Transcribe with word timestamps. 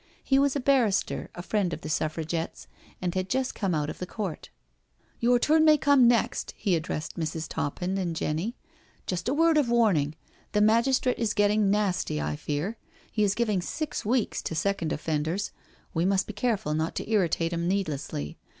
He 0.23 0.39
was 0.39 0.55
a 0.55 0.59
barrister, 0.59 1.29
a 1.35 1.43
friend 1.43 1.73
of 1.73 1.81
the 1.81 1.87
SuffragetteSj 1.87 2.65
and 3.03 3.13
had 3.13 3.29
just 3.29 3.53
come 3.53 3.75
out 3.75 3.87
of 3.87 3.99
the 3.99 4.07
court." 4.07 4.49
Your 5.19 5.37
turn 5.37 5.63
may 5.63 5.77
come 5.77 6.07
next.*' 6.07 6.55
He 6.57 6.75
addressed 6.75 7.19
Mrs. 7.19 7.45
Toppin 7.47 7.99
and 7.99 8.15
Jenny." 8.15 8.55
Just 9.05 9.29
a 9.29 9.33
word 9.35 9.59
of 9.59 9.69
warning. 9.69 10.15
The 10.53 10.61
magistrate 10.61 11.19
is 11.19 11.35
getting 11.35 11.69
nasty, 11.69 12.19
I 12.19 12.35
fear. 12.35 12.79
He 13.11 13.23
is 13.23 13.35
giving 13.35 13.61
six 13.61 14.03
weeks 14.03 14.41
to 14.41 14.55
second 14.55 14.91
offenders— 14.91 15.51
we 15.93 16.03
must 16.03 16.25
be 16.25 16.33
careful 16.33 16.73
not 16.73 16.95
to 16.95 17.07
irritate 17.07 17.53
him 17.53 17.67
needlessly. 17.67 18.39